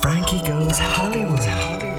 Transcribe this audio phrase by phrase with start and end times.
[0.00, 1.93] Frankie Goes Hollywood.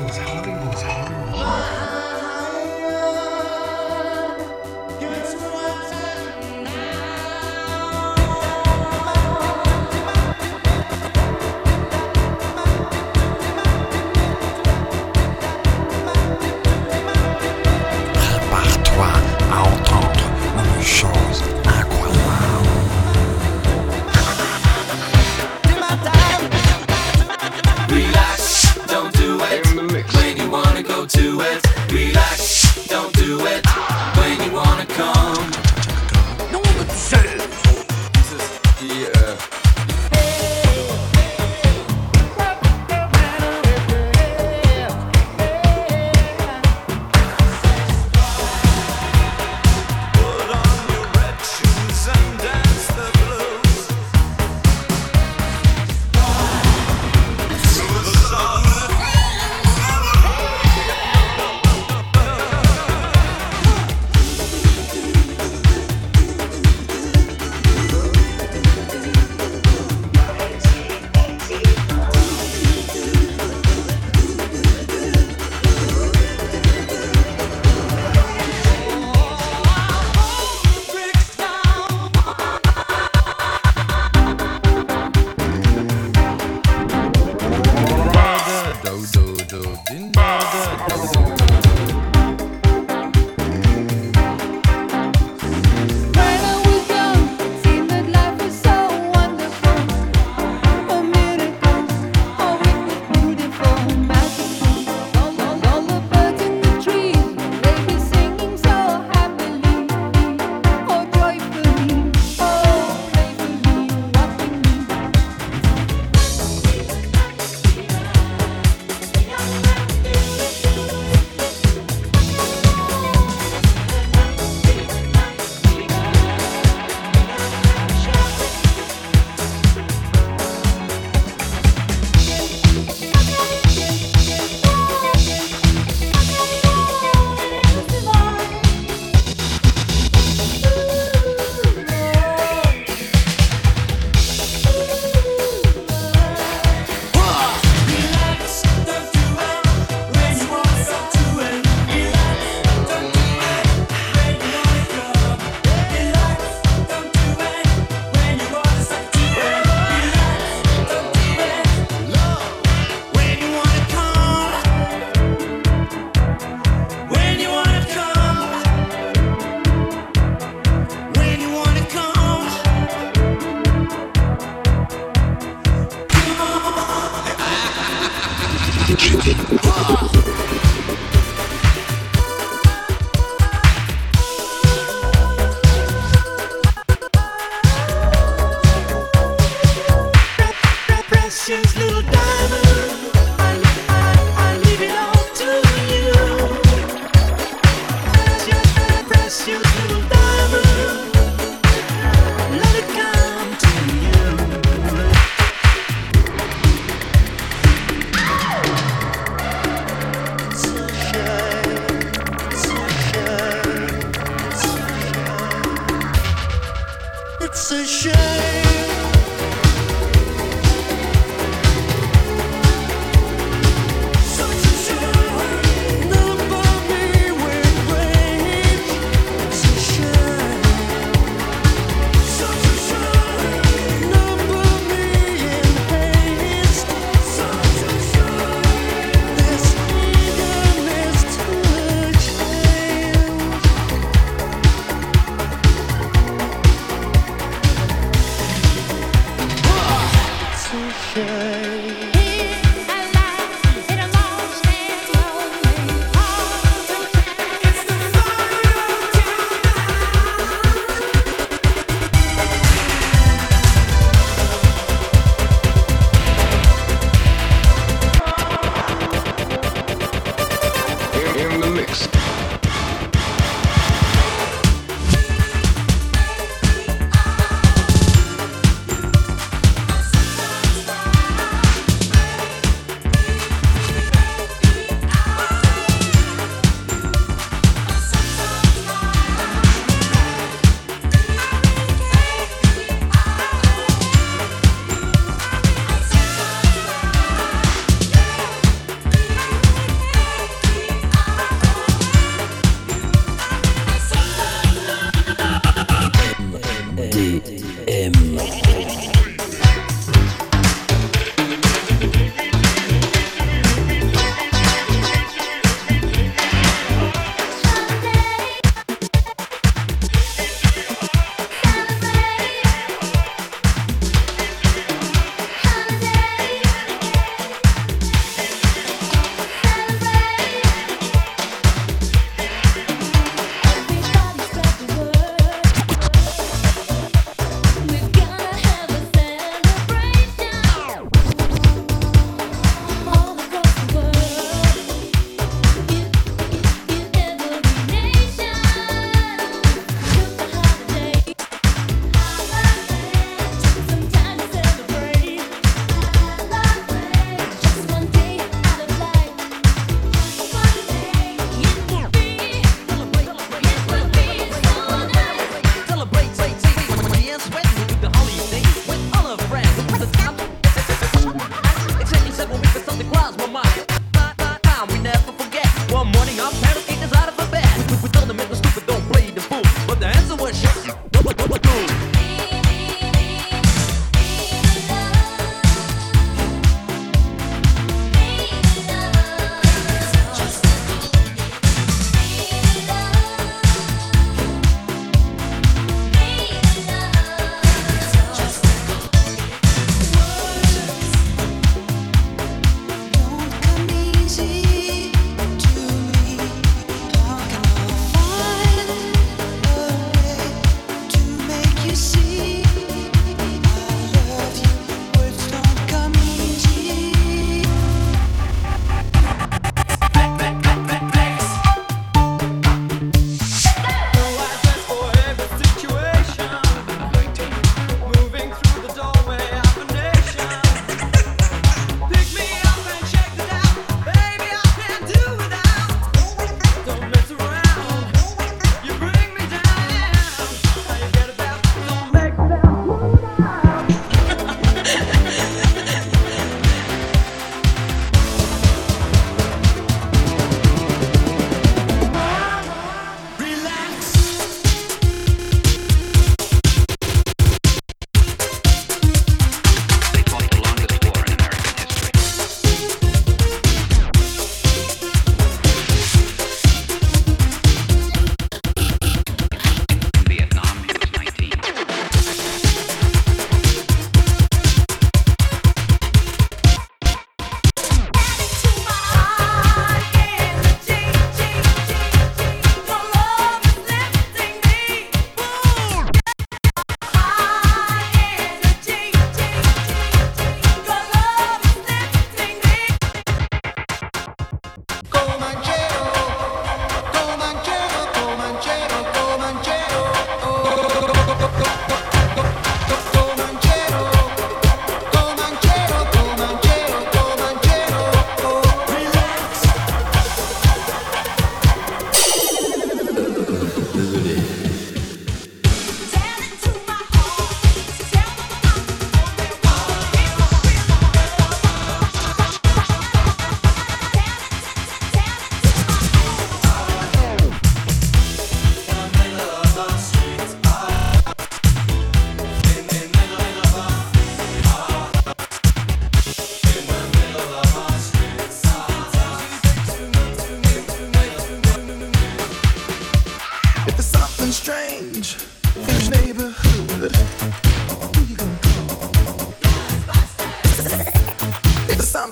[250.76, 252.05] shame.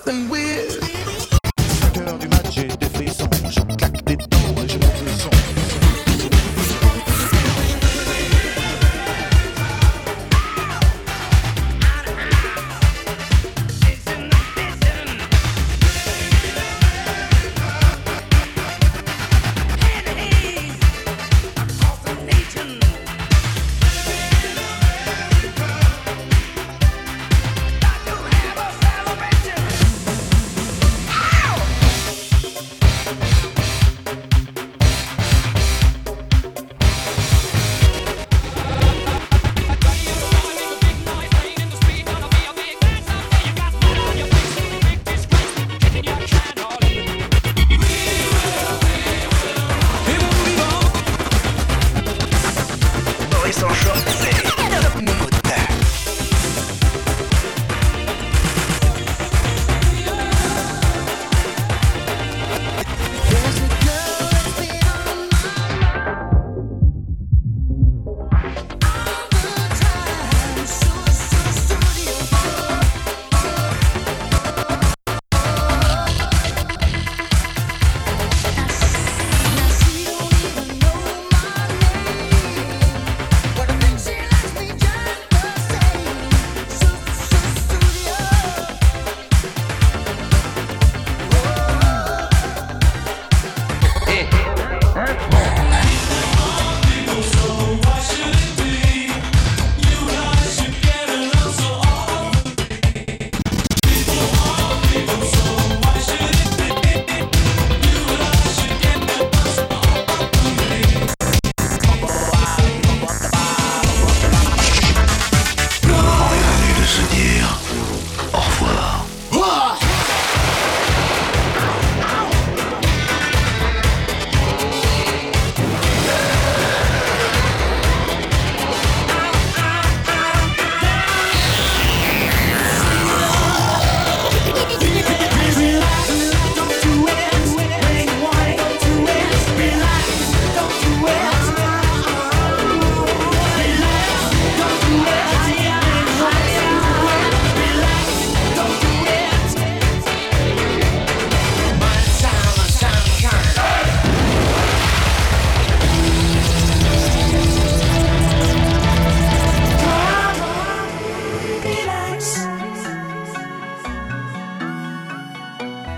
[0.05, 0.42] And we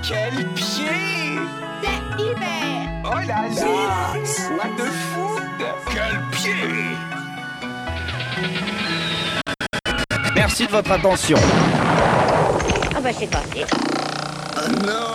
[0.07, 1.39] Quel pied
[3.03, 3.65] Oh là là
[4.55, 5.41] What the foot
[5.91, 6.95] Quel pied?
[10.35, 11.37] Merci de votre attention.
[12.95, 13.63] Ah bah c'est parti.
[14.85, 15.14] No.